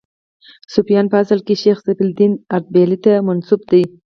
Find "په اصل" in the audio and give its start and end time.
1.09-1.39